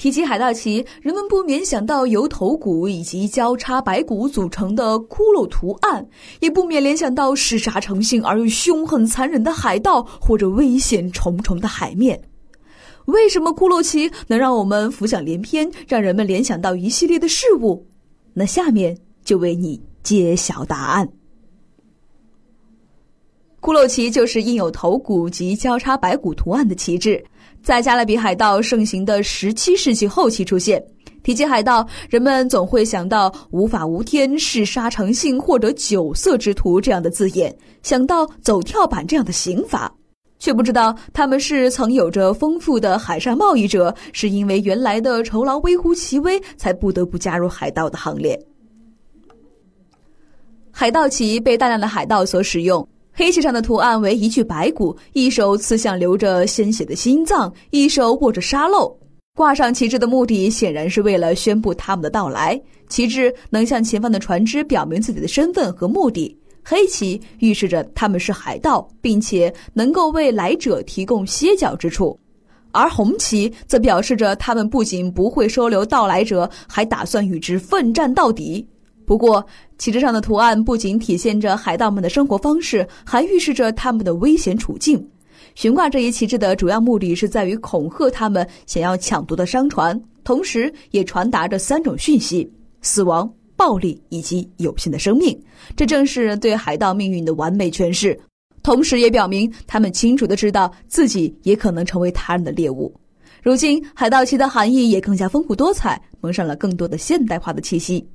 [0.00, 6.08] 提起海盗旗，人们不免想到由头骨以及交叉白骨组成的骷髅图案，
[6.40, 12.18] 也不免联想到嗜杀成性而又凶狠残忍的海盗或者危险重重的海面。
[13.04, 17.86] 为什么骷髅旗能让我们浮想联翩，让人们联想到一系列的事物？
[18.32, 21.06] 那下面就为你揭晓答案。
[23.60, 27.22] 骷髅旗就是印有头骨及交叉白骨图案的旗帜。
[27.62, 30.82] 在加勒比海盗盛行的十七世纪后期出现。
[31.22, 39.94] 提起海盗，人们总会想到“无法无天”“嗜杀成性”或者“酒色之徒”这样的字眼，想到走跳板这样的刑罚，
[40.38, 48.42] 却不知道他们是曾有着丰富的海上贸易者，是因为原来的酬劳微乎其微，才不得不加入海盗的行列。
[50.70, 52.88] 海盗旗被大量的海盗所使用。
[53.12, 58.96] 黑旗上的图案为一具白骨，一手刺向流着鲜血的心脏，一手握着沙漏。
[59.36, 62.60] 挂上旗帜的目的显然是为了宣布他们的到来。
[62.88, 66.36] 旗帜能向前方的船只表明自己的身份和目的。
[66.62, 72.18] 黑旗预示着他们是海盗，并且能够为来者提供歇脚之处，
[72.70, 78.66] 而红旗则表示着他们不仅不会收留到来者，还打算与之奋战到底。
[79.10, 79.44] 不过，
[79.76, 85.04] 旗帜上的图案不仅体现着海盗们的生活方式，还预示着他们的危险处境。
[85.56, 92.48] 悬挂这一旗帜的主要目的是在于恐吓他们想要抢夺的商船，同时也传达着三种讯息：
[92.82, 95.36] 死亡、暴力以及有限的生命。
[95.74, 98.16] 这正是对海盗命运的完美诠释，
[98.62, 102.94] 同时也表明他们清楚的知道自己也可能成为他人的猎物。
[103.42, 108.06] 如今，海盗旗的含义也更加丰富多彩，蒙上了更多的现代化的气息。